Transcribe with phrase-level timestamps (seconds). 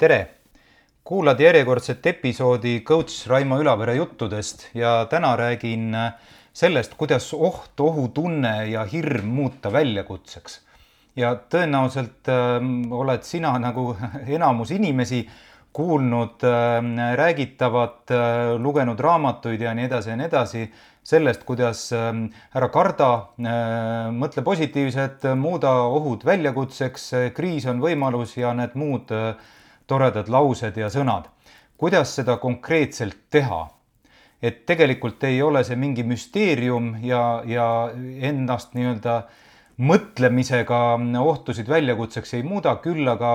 [0.00, 0.20] tere!
[1.04, 5.92] kuulad järjekordset episoodi coach Raimo Ülavere juttudest ja täna räägin
[6.56, 10.60] sellest, kuidas oht, ohutunne ja hirm muuta väljakutseks.
[11.16, 12.64] ja tõenäoliselt äh,
[13.02, 13.84] oled sina nagu
[14.38, 15.20] enamus inimesi
[15.72, 16.80] kuulnud äh,
[17.20, 20.66] räägitavat äh,, lugenud raamatuid ja nii edasi ja nii edasi
[21.04, 22.10] sellest, kuidas äh,
[22.56, 29.34] ära karda äh,, mõtle positiivselt, muuda ohud väljakutseks, kriis on võimalus ja need muud äh,
[29.90, 31.28] toredad laused ja sõnad.
[31.76, 33.68] kuidas seda konkreetselt teha?
[34.42, 37.66] et tegelikult ei ole see mingi müsteerium ja, ja
[38.24, 39.16] ennast nii-öelda
[39.80, 40.78] mõtlemisega
[41.22, 43.34] ohtusid väljakutseks ei muuda, küll aga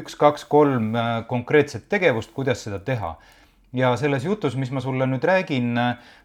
[0.00, 0.94] üks, kaks, kolm
[1.30, 3.16] konkreetset tegevust, kuidas seda teha.
[3.72, 5.74] ja selles jutus, mis ma sulle nüüd räägin,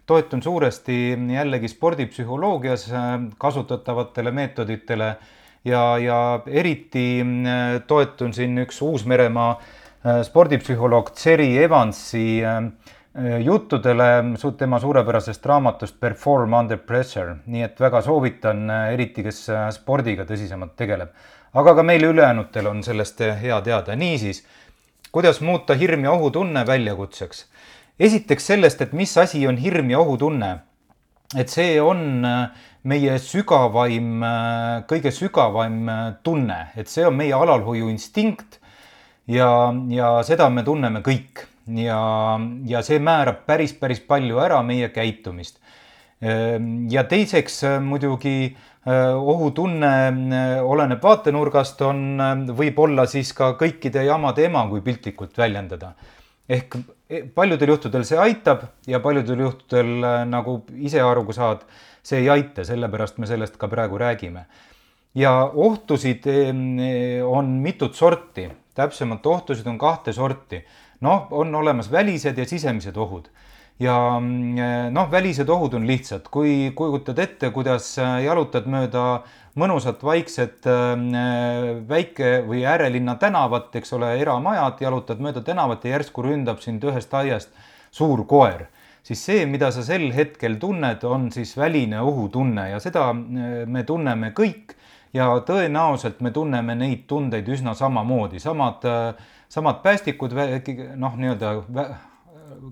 [0.07, 2.87] toetun suuresti jällegi spordipsühholoogias
[3.37, 5.15] kasutatavatele meetoditele
[5.65, 7.23] ja, ja eriti
[7.87, 9.53] toetun siin üks Uus-Meremaa
[10.23, 12.63] spordipsühholoog Thierry Evansi äh,
[13.43, 14.03] juttudele
[14.57, 21.09] tema suurepärasest raamatust Perform under pressure, nii et väga soovitan, eriti kes spordiga tõsisemalt tegeleb.
[21.53, 23.95] aga ka meile ülejäänutel on sellest hea teada.
[23.95, 24.43] niisiis,
[25.11, 27.45] kuidas muuta hirm ja ohutunne väljakutseks?
[27.99, 30.59] esiteks sellest, et mis asi on hirm ja ohutunne.
[31.37, 32.25] et see on
[32.83, 34.23] meie sügavaim,
[34.89, 35.87] kõige sügavaim
[36.23, 38.59] tunne, et see on meie alalhoiuinstinkt
[39.31, 39.49] ja,
[39.89, 41.45] ja seda me tunneme kõik
[41.79, 41.99] ja,
[42.67, 45.59] ja see määrab päris, päris palju ära meie käitumist.
[46.91, 48.53] Ja teiseks muidugi
[48.87, 49.91] ohutunne
[50.63, 52.19] oleneb vaatenurgast, on,
[52.55, 55.93] võib olla siis ka kõikide jamade ema, kui piltlikult väljendada.
[56.49, 56.75] ehk
[57.35, 61.65] paljudel juhtudel see aitab ja paljudel juhtudel nagu ise aru saad,
[62.03, 64.45] see ei aita, sellepärast me sellest ka praegu räägime.
[65.15, 66.79] ja ohtusid ehm,
[67.27, 70.63] on mitut sorti, täpsemalt ohtusid on kahte sorti.
[71.01, 73.27] Noh, on olemas välised ja sisemised ohud.
[73.79, 74.19] Ja
[74.91, 79.23] noh, välised ohud on lihtsad, kui kujutad ette, kuidas jalutad mööda
[79.59, 80.93] mõnusat vaikset äh,
[81.89, 87.13] väike või äärelinna tänavat, eks ole, eramajad, jalutad mööda tänavat ja järsku ründab sind ühest
[87.13, 87.53] aiast
[87.93, 88.67] suur koer,
[89.05, 93.85] siis see, mida sa sel hetkel tunned, on siis väline ohutunne ja seda äh, me
[93.87, 94.77] tunneme kõik
[95.13, 100.33] ja tõenäoliselt me tunneme neid tundeid üsna samamoodi, samad äh, samad päästikud
[100.95, 101.51] noh, nii-öelda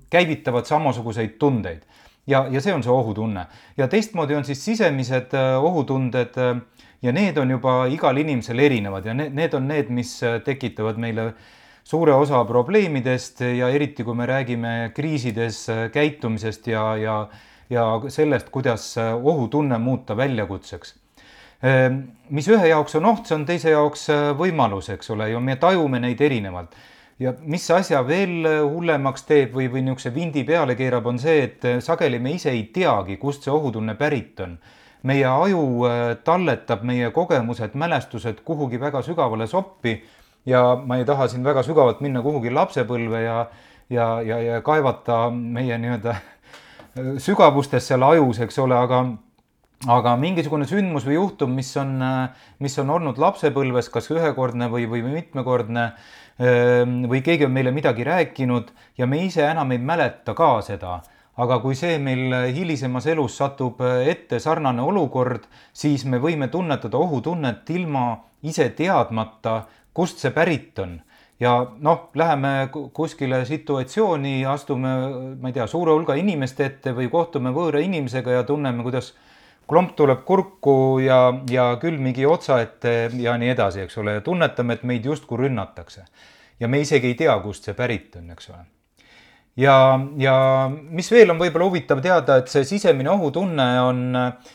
[0.10, 1.86] käivitavad samasuguseid tundeid
[2.28, 3.46] ja, ja see on see ohutunne
[3.78, 6.62] ja teistmoodi on siis sisemised äh, ohutunded äh,
[7.02, 11.02] ja need on juba igal inimesel erinevad ja need, need on need, mis äh, tekitavad
[11.02, 11.34] meile
[11.84, 17.16] suure osa probleemidest ja eriti, kui me räägime kriisides käitumisest ja, ja,
[17.70, 21.02] ja sellest, kuidas ohutunne muuta väljakutseks
[21.62, 22.00] Ehm,
[22.34, 24.08] mis ühe jaoks on oht, see on teise jaoks
[24.38, 26.74] võimalus, eks ole, ja me tajume neid erinevalt.
[27.22, 31.44] Ja mis asja veel äh, hullemaks teeb või, või niisuguse vindi peale keerab, on see,
[31.46, 34.58] et äh, sageli me ise ei teagi, kust see ohutunne pärit on.
[35.04, 35.88] meie aju
[36.24, 39.96] talletab meie kogemused, mälestused kuhugi väga sügavale soppi
[40.46, 43.48] ja ma ei taha siin väga sügavalt minna kuhugi lapsepõlve ja,
[43.90, 46.16] ja, ja, ja kaevata meie nii-öelda
[47.18, 49.02] sügavustes seal ajus, eks ole, aga
[49.90, 51.96] aga mingisugune sündmus või juhtum, mis on,
[52.62, 55.88] mis on olnud lapsepõlves kas ühekordne või, või mitmekordne
[56.38, 61.00] ehm, või keegi on meile midagi rääkinud ja me ise enam ei mäleta ka seda,
[61.42, 67.70] aga kui see meil hilisemas elus satub ette sarnane olukord, siis me võime tunnetada ohutunnet
[67.74, 69.64] ilma ise teadmata,
[69.94, 71.00] kust see pärit on.
[71.42, 74.92] Ja noh, läheme kuskile situatsiooni, astume,
[75.42, 79.16] ma ei tea, suure hulga inimeste ette või kohtume võõra inimesega ja tunneme, kuidas
[79.72, 81.22] klomp tuleb kurku ja,
[81.52, 86.04] ja külmigi otsa ette ja nii edasi, eks ole, ja tunnetame, et meid justkui rünnatakse.
[86.60, 88.66] ja me isegi ei tea, kust see pärit on, eks ole.
[89.64, 89.76] ja,
[90.20, 90.36] ja
[90.72, 94.50] mis veel on võib-olla huvitav teada, et see sisemine ohutunne on äh,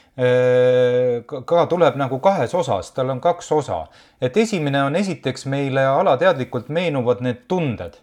[1.24, 3.86] ka tuleb nagu kahes osas, tal on kaks osa.
[4.20, 8.02] et esimene on esiteks meile alateadlikult meenuvad need tunded.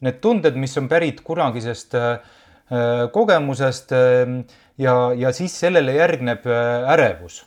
[0.00, 2.36] Need tunded, mis on pärit kunagisest äh,
[3.12, 3.92] kogemusest
[4.80, 7.44] ja, ja siis sellele järgneb äh, ärevus.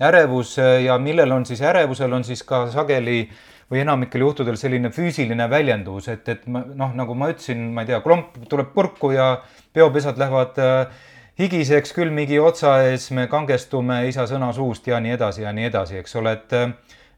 [0.00, 3.28] ärevus äh, ja millel on siis, ärevusel on siis ka sageli
[3.70, 7.90] või enamikel juhtudel selline füüsiline väljendus, et, et ma noh, nagu ma ütlesin, ma ei
[7.90, 9.42] tea, klomp tuleb purku ja
[9.76, 11.02] peopesad lähevad äh,
[11.38, 16.00] higiseks külmigi otsa ees, me kangestume isa sõna suust ja nii edasi ja nii edasi,
[16.02, 16.56] eks ole, et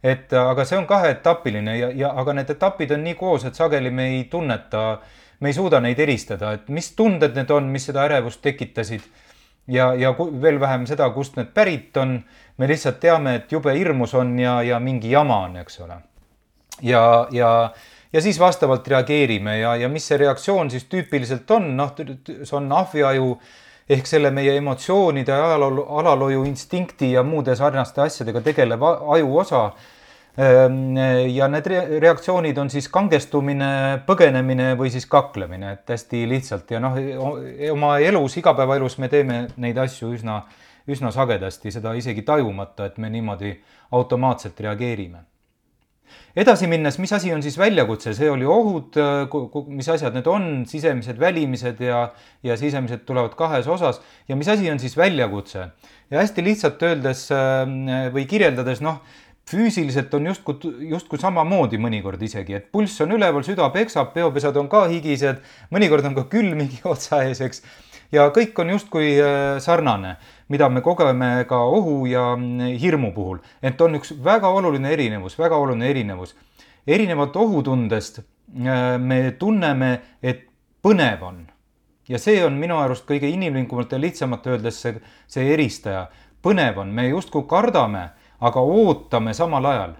[0.00, 3.90] et aga see on kaheetapiline ja, ja aga need etapid on nii koos, et sageli
[3.92, 7.86] me ei tunneta äh, me ei suuda neid eristada, et mis tunded need on, mis
[7.88, 9.04] seda ärevust tekitasid
[9.70, 12.20] ja, ja veel vähem seda, kust need pärit on.
[12.56, 15.96] me lihtsalt teame, et jube hirmus on ja, ja mingi jama on, eks ole.
[16.82, 17.72] ja, ja,
[18.12, 22.72] ja siis vastavalt reageerime ja, ja mis see reaktsioon siis tüüpiliselt on, noh, see on
[22.72, 23.36] ahviaju
[23.90, 29.64] ehk selle meie emotsioonide, alaloo, alalhoiu instinkti ja muude sarnaste asjadega tegelev aju osa
[30.40, 31.66] ja need
[32.00, 33.70] reaktsioonid on siis kangestumine,
[34.06, 36.96] põgenemine või siis kaklemine, et hästi lihtsalt ja noh,
[37.74, 40.40] oma elus, igapäevaelus me teeme neid asju üsna,
[40.90, 43.52] üsna sagedasti, seda isegi tajumata, et me niimoodi
[43.92, 45.26] automaatselt reageerime.
[46.36, 48.96] edasi minnes, mis asi on siis väljakutse, see oli ohud,
[49.68, 54.00] mis asjad need on, sisemised, välimised ja, ja sisemised tulevad kahes osas.
[54.28, 55.68] Ja mis asi on siis väljakutse?
[56.10, 57.28] Ja hästi lihtsalt öeldes
[58.14, 59.02] või kirjeldades, noh
[59.48, 64.68] füüsiliselt on justkui, justkui samamoodi mõnikord isegi, et pulss on üleval, süda peksab, peopesad on
[64.70, 65.40] ka higised,
[65.74, 67.62] mõnikord on ka külm higi otsa ees, eks.
[68.14, 70.16] ja kõik on justkui äh, sarnane,
[70.48, 75.38] mida me kogeme ka ohu ja mm, hirmu puhul, ent on üks väga oluline erinevus,
[75.38, 76.36] väga oluline erinevus.
[76.86, 80.46] erinevalt ohutundest äh, me tunneme, et
[80.82, 81.46] põnev on
[82.10, 84.96] ja see on minu arust kõige inimlikumalt ja lihtsamalt öeldes see,
[85.30, 86.08] see eristaja.
[86.42, 88.10] põnev on, me justkui kardame
[88.40, 89.94] aga ootame samal ajal.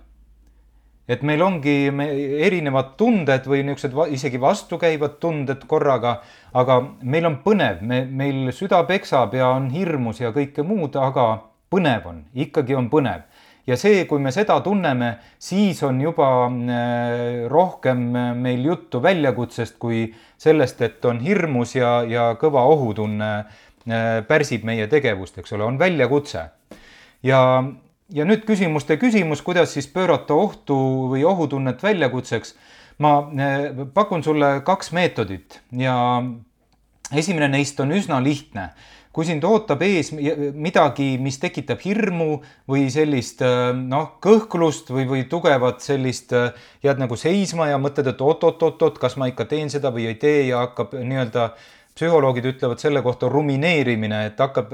[1.11, 2.07] et meil ongi me,
[2.47, 6.21] erinevad tunded või niisugused va, isegi vastukäivad tunded korraga,
[6.55, 11.27] aga meil on põnev, me, meil süda peksab ja on hirmus ja kõike muud, aga
[11.71, 13.27] põnev on, ikkagi on põnev
[13.71, 18.07] ja see, kui me seda tunneme, siis on juba äh, rohkem
[18.41, 20.07] meil juttu väljakutsest kui
[20.41, 25.79] sellest, et on hirmus ja, ja kõva ohutunne äh, pärsib meie tegevust, eks ole, on
[25.81, 26.49] väljakutse.
[27.23, 27.41] ja
[28.15, 30.77] ja nüüd küsimuste küsimus, kuidas siis pöörata ohtu
[31.12, 32.55] või ohutunnet väljakutseks.
[33.01, 36.23] ma eh, pakun sulle kaks meetodit ja
[37.17, 38.71] esimene neist on üsna lihtne.
[39.12, 40.12] kui sind ootab ees
[40.55, 46.53] midagi, mis tekitab hirmu või sellist eh, noh, kõhklust või, või tugevat sellist, eh,
[46.83, 50.47] jääd nagu seisma ja mõtled, et oot-oot-oot-oot, kas ma ikka teen seda või ei tee
[50.51, 54.73] ja hakkab nii-öelda äh, psühholoogid ütlevad selle kohta rumineerimine, et hakkab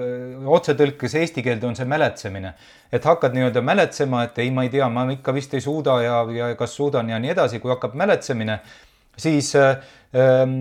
[0.59, 2.55] otsetõlkes eesti keelde on see mäletsemine.
[2.93, 6.21] et hakkad nii-öelda mäletsema, et ei, ma ei tea, ma ikka vist ei suuda ja,
[6.31, 8.61] ja kas suudan ja nii edasi, kui hakkab mäletsemine,
[9.17, 9.83] siis äh,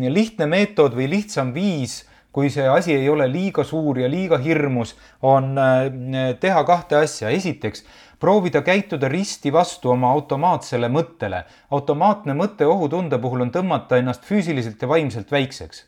[0.09, 2.03] lihtne meetod või lihtsam viis
[2.35, 7.29] kui see asi ei ole liiga suur ja liiga hirmus, on äh, teha kahte asja.
[7.29, 7.85] esiteks,
[8.19, 11.43] proovida käituda risti vastu oma automaatsele mõttele.
[11.71, 15.85] automaatne mõte ohutunde puhul on tõmmata ennast füüsiliselt ja vaimselt väikseks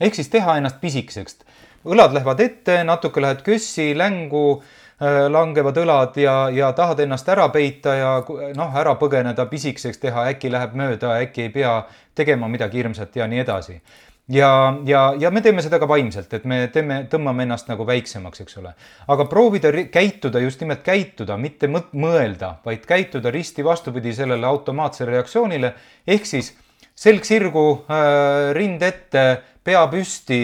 [0.00, 1.38] ehk siis teha ennast pisikeseks.
[1.86, 4.62] õlad lähevad ette, natuke lähed kössi, längu,
[5.02, 8.12] äh, langevad õlad ja, ja tahad ennast ära peita ja
[8.56, 11.80] noh, ära põgeneda, pisikeseks teha, äkki läheb mööda, äkki ei pea
[12.14, 13.80] tegema midagi hirmsat ja nii edasi
[14.28, 14.50] ja,
[14.84, 18.58] ja, ja me teeme seda ka vaimselt, et me teeme, tõmbame ennast nagu väiksemaks, eks
[18.60, 18.74] ole.
[19.08, 25.74] aga proovida käituda, just nimelt käituda, mitte mõelda, vaid käituda risti vastupidi sellele automaatsele reaktsioonile.
[26.06, 26.54] ehk siis
[26.98, 30.40] selg sirgu, äh, rind ette, pea püsti,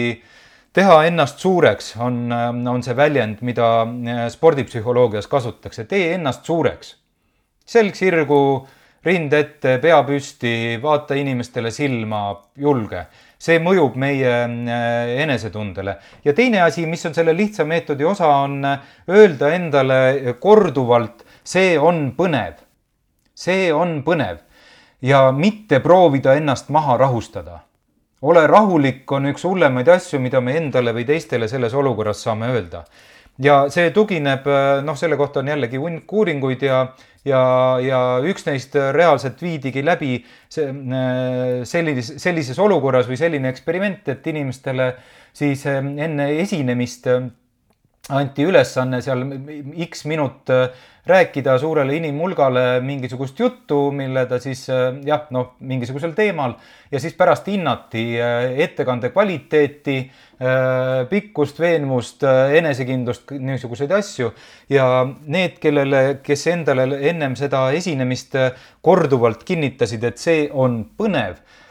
[0.75, 2.29] teha ennast suureks, on,
[2.69, 6.95] on see väljend, mida äh, spordipsühholoogias kasutatakse, tee ennast suureks.
[7.65, 8.39] selg sirgu,
[9.05, 12.27] rind ette, pea püsti, vaata inimestele silma,
[12.57, 13.07] julge.
[13.45, 15.97] see mõjub meie äh, enesetundele.
[16.25, 21.79] ja teine asi, mis on selle lihtsa meetodi osa, on äh, öelda endale korduvalt, see
[21.79, 22.61] on põnev.
[23.33, 24.43] see on põnev
[25.01, 27.63] ja mitte proovida ennast maha rahustada
[28.21, 32.85] ole rahulik on üks hullemaid asju, mida me endale või teistele selles olukorras saame öelda.
[33.39, 34.45] ja see tugineb,
[34.87, 36.77] noh, selle kohta on jällegi hunnik uuringuid ja,
[37.27, 37.41] ja,
[37.83, 44.93] ja üks neist reaalselt viidigi läbi sellises, sellises olukorras või selline eksperiment, et inimestele
[45.35, 47.11] siis enne esinemist
[48.09, 49.23] anti ülesanne seal
[49.87, 50.51] X minut
[51.05, 56.55] rääkida suurele inimhulgale mingisugust juttu, mille ta siis äh, jah, noh, mingisugusel teemal
[56.91, 59.97] ja siis pärast hinnati äh, ettekande kvaliteeti,
[60.41, 62.25] äh, pikkust, veenvust,
[62.57, 64.31] enesekindlust, niisuguseid asju.
[64.69, 64.87] ja
[65.25, 68.33] need, kellele, kes endale ennem seda esinemist
[68.81, 71.64] korduvalt kinnitasid, et see on põnev Äh,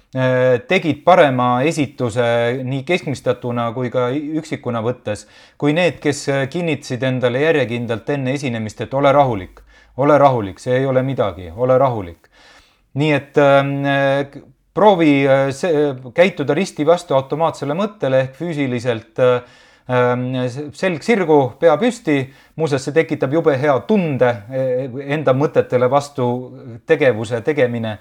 [0.68, 2.24] tegid parema esituse
[2.62, 5.26] nii keskmistatuna kui ka üksikuna võttes,
[5.58, 9.64] kui need, kes kinnitasid endale järjekindlalt enne esinemist, et ole rahulik,
[9.96, 12.30] ole rahulik, see ei ole midagi, ole rahulik.
[12.94, 14.30] nii et äh,
[14.74, 19.40] proovi äh, see, käituda risti vastu automaatsele mõttele ehk füüsiliselt äh,
[20.72, 22.20] selg sirgu, pea püsti,
[22.56, 24.30] muuseas, see tekitab jube hea tunde
[25.04, 26.28] enda mõtetele vastu
[26.86, 27.98] tegevuse tegemine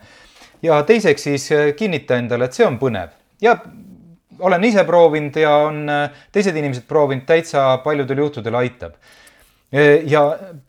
[0.63, 3.11] ja teiseks siis äh, kinnita endale, et see on põnev
[3.43, 3.57] ja
[4.43, 8.95] olen ise proovinud ja on äh, teised inimesed proovinud, täitsa paljudel juhtudel aitab.
[10.05, 10.19] ja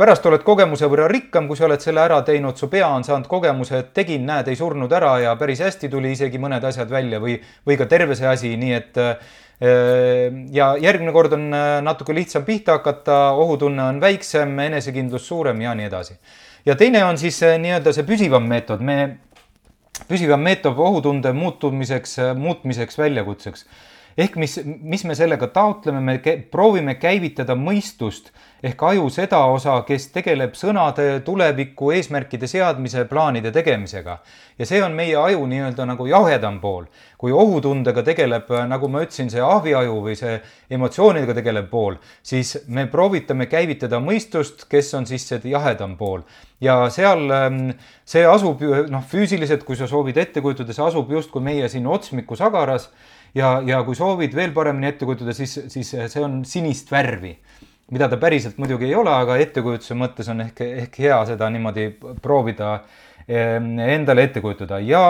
[0.01, 3.27] pärast oled kogemuse võrra rikkam, kui sa oled selle ära teinud, su pea on saanud
[3.29, 7.21] kogemuse, et tegin, näed, ei surnud ära ja päris hästi tuli isegi mõned asjad välja
[7.21, 7.35] või,
[7.69, 8.97] või ka terve see asi, nii et
[10.57, 11.45] ja järgmine kord on
[11.85, 16.17] natuke lihtsam pihta hakata, ohutunne on väiksem, enesekindlus suurem ja nii edasi.
[16.65, 19.19] ja teine on siis nii-öelda see püsivam meetod, me,
[20.09, 23.67] püsivam meetod ohutunde muutumiseks, muutmiseks väljakutseks
[24.17, 28.31] ehk mis, mis me sellega taotleme, me proovime käivitada mõistust
[28.65, 34.19] ehk aju seda osa, kes tegeleb sõnade, tuleviku, eesmärkide seadmise, plaanide tegemisega.
[34.59, 36.87] ja see on meie aju nii-öelda nagu jahedam pool.
[37.19, 40.41] kui ohutundega tegeleb, nagu ma ütlesin, see ahviaju või see
[40.71, 46.23] emotsioonidega tegelev pool, siis me proovitame käivitada mõistust, kes on siis see jahedam pool.
[46.61, 47.71] ja seal ähm,
[48.05, 52.37] see asub noh, füüsiliselt, kui sa soovid ette kujutada, see asub justkui meie siin otsmiku
[52.37, 52.89] sagaras
[53.35, 57.35] ja, ja kui soovid veel paremini ette kujutada, siis, siis see on sinist värvi,
[57.95, 61.89] mida ta päriselt muidugi ei ole, aga ettekujutuse mõttes on ehk, ehk hea seda niimoodi
[62.23, 62.77] proovida
[63.29, 64.81] ehm, endale ette kujutada.
[64.81, 65.07] Ja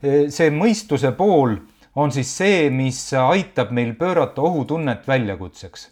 [0.00, 1.58] e, see mõistuse pool
[1.94, 5.90] on siis see, mis aitab meil pöörata ohutunnet väljakutseks.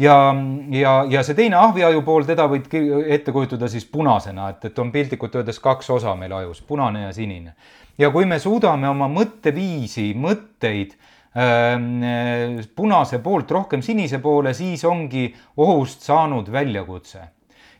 [0.00, 0.32] Ja,
[0.72, 2.72] ja, ja see teine ahviaju pool, teda võid
[3.12, 7.12] ette kujutada siis punasena, et, et on piltlikult öeldes kaks osa meil ajus, punane ja
[7.12, 7.52] sinine
[7.98, 15.28] ja kui me suudame oma mõtteviisi, mõtteid äh, punase poolt rohkem sinise poole, siis ongi
[15.56, 17.20] ohust saanud väljakutse.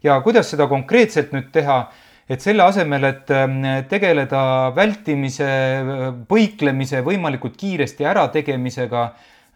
[0.02, 1.82] ja kuidas seda konkreetselt nüüd teha,
[2.30, 3.58] et selle asemel, et ähm,
[3.90, 5.50] tegeleda vältimise,
[6.30, 9.04] põiklemise, võimalikult kiiresti ärategemisega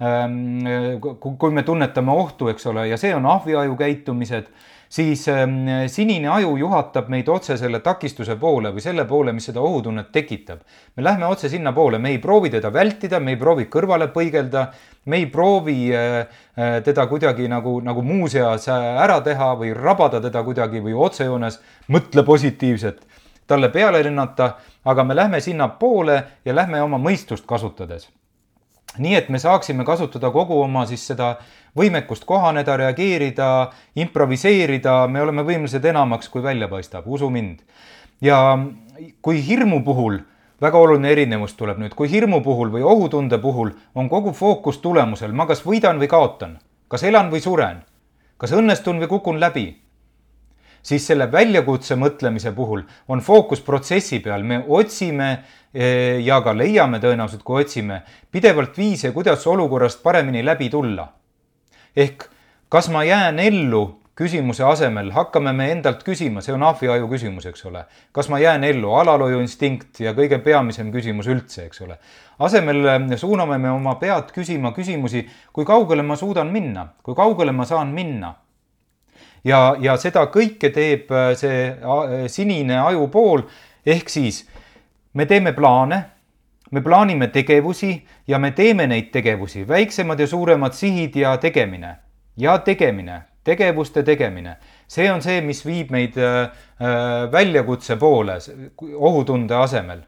[0.02, 4.50] ähm,, kui me tunnetame ohtu, eks ole, ja see on ahviaju käitumised
[4.94, 9.62] siis ähm, sinine aju juhatab meid otse selle takistuse poole või selle poole, mis seda
[9.64, 10.60] ohutunnet tekitab.
[10.96, 14.66] me lähme otse sinnapoole, me ei proovi teda vältida, me ei proovi kõrvale põigelda,
[15.10, 20.44] me ei proovi äh, äh, teda kuidagi nagu, nagu muuseas ära teha või rabada teda
[20.46, 23.00] kuidagi või otsejoones, mõtle positiivset,
[23.46, 28.10] talle peale lennata, aga me lähme sinnapoole ja lähme oma mõistust kasutades
[28.98, 31.34] nii et me saaksime kasutada kogu oma siis seda
[31.78, 33.48] võimekust kohaneda, reageerida,
[33.98, 37.64] improviseerida, me oleme võimelised enamaks, kui välja paistab, usu mind.
[38.20, 38.58] ja
[39.22, 40.20] kui hirmu puhul,
[40.62, 45.32] väga oluline erinevus tuleb nüüd, kui hirmu puhul või ohutunde puhul on kogu fookus tulemusel,
[45.32, 46.58] ma kas võidan või kaotan,
[46.88, 47.82] kas elan või suren,
[48.38, 49.72] kas õnnestun või kukun läbi
[50.84, 55.30] siis selle väljakutse mõtlemise puhul on fookus protsessi peal, me otsime
[55.74, 61.08] ja ka leiame tõenäoliselt, kui otsime pidevalt viise, kuidas olukorrast paremini läbi tulla
[61.96, 62.28] ehk
[62.68, 67.64] kas ma jään ellu küsimuse asemel hakkame me endalt küsima, see on ahviaju küsimus, eks
[67.66, 67.84] ole.
[68.14, 71.98] kas ma jään ellu, alalhoiuinstinkt ja kõige peamisem küsimus üldse, eks ole.
[72.38, 77.52] asemel eh, suuname me oma pead küsima küsimusi, kui kaugele ma suudan minna, kui kaugele
[77.52, 78.34] ma saan minna.
[79.44, 83.48] ja, ja seda kõike teeb eh, see eh, sinine ajupool
[83.86, 84.44] ehk siis
[85.14, 86.04] me teeme plaane.
[86.70, 87.92] Me plaanime tegevusi
[88.26, 91.96] ja me teeme neid tegevusi, väiksemad ja suuremad sihid ja tegemine.
[92.36, 94.56] Ja tegemine, tegevuste tegemine.
[94.88, 98.38] see on see, mis viib meid äh, äh, väljakutse poole
[98.94, 100.02] ohutunde asemel.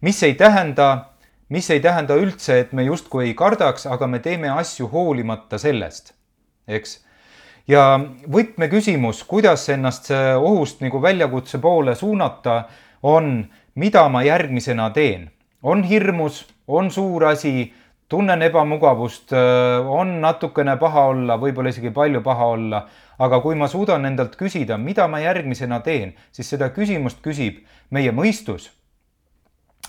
[0.00, 1.14] mis ei tähenda,
[1.48, 6.14] mis ei tähenda üldse, et me justkui ei kardaks, aga me teeme asju hoolimata sellest,
[6.68, 7.04] eks?
[7.68, 12.64] Ja võtmeküsimus, kuidas ennast ohust nagu väljakutse poole suunata,
[13.02, 15.30] on, mida ma järgmisena teen
[15.64, 17.72] on hirmus, on suur asi,
[18.08, 19.32] tunnen ebamugavust,
[19.88, 22.82] on natukene paha olla, võib-olla isegi palju paha olla,
[23.18, 28.12] aga kui ma suudan endalt küsida, mida ma järgmisena teen, siis seda küsimust küsib meie
[28.12, 28.70] mõistus.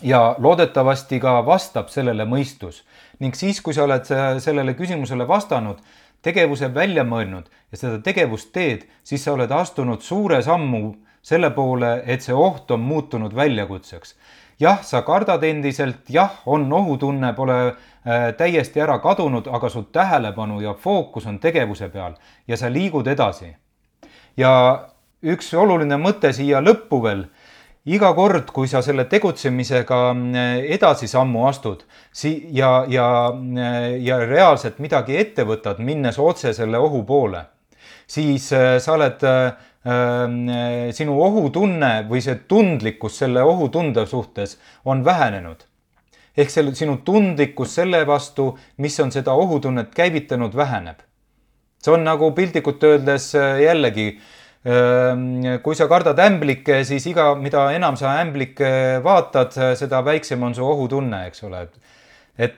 [0.02, 2.82] ja loodetavasti ka vastab sellele mõistus
[3.20, 4.04] ning siis, kui sa oled
[4.44, 5.78] sellele küsimusele vastanud,
[6.22, 12.04] tegevuse välja mõelnud ja seda tegevust teed, siis sa oled astunud suure sammu selle poole,
[12.06, 14.14] et see oht on muutunud väljakutseks
[14.60, 20.62] jah, sa kardad endiselt, jah, on ohutunne, pole äh, täiesti ära kadunud, aga su tähelepanu
[20.64, 22.16] ja fookus on tegevuse peal
[22.48, 23.56] ja sa liigud edasi.
[24.38, 24.52] ja
[25.24, 27.26] üks oluline mõte siia lõppu veel
[27.86, 34.80] iga kord, kui sa selle tegutsemisega äh, edasisammu astud si- ja, ja, äh, ja reaalselt
[34.80, 37.46] midagi ette võtad, minnes otse selle ohu poole,
[38.08, 39.24] siis sa oled
[39.86, 45.66] sinu ohutunne või see tundlikkus selle ohutunde suhtes on vähenenud.
[46.38, 50.98] ehk selle, sinu tundlikkus selle vastu, mis on seda ohutunnet käivitanud, väheneb.
[51.80, 54.20] see on nagu piltlikult öeldes jällegi,
[55.62, 60.66] kui sa kardad ämblikke, siis iga, mida enam sa ämblikke vaatad, seda väiksem on su
[60.66, 61.68] ohutunne, eks ole
[62.38, 62.58] et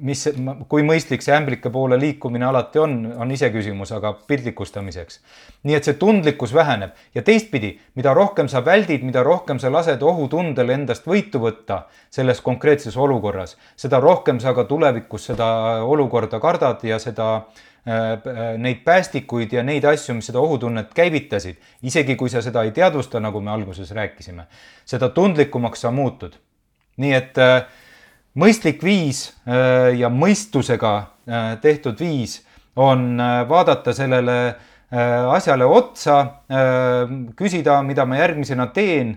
[0.00, 0.22] mis,
[0.68, 5.20] kui mõistlik see ämblike poole liikumine alati on, on iseküsimus, aga pildlikustamiseks.
[5.68, 10.02] nii et see tundlikkus väheneb ja teistpidi, mida rohkem sa väldid, mida rohkem sa lased
[10.02, 15.48] ohutundel endast võitu võtta selles konkreetses olukorras, seda rohkem sa ka tulevikus seda
[15.84, 22.16] olukorda kardad ja seda äh, neid päästikuid ja neid asju, mis seda ohutunnet käivitasid, isegi
[22.16, 24.46] kui sa seda ei teadvusta, nagu me alguses rääkisime,
[24.84, 26.38] seda tundlikumaks sa muutud.
[26.98, 27.66] nii et äh,
[28.38, 32.38] mõistlik viis äh, ja mõistusega äh, tehtud viis
[32.76, 34.40] on äh, vaadata sellele
[34.88, 36.14] asjale otsa,
[37.36, 39.10] küsida, mida ma järgmisena teen,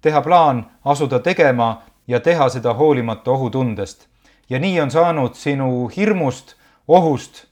[0.00, 1.66] teha plaan, asuda tegema
[2.08, 4.06] ja teha seda hoolimata ohutundest.
[4.48, 6.54] ja nii on saanud sinu hirmust,
[6.88, 7.44] ohust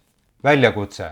[0.43, 1.11] väljakutse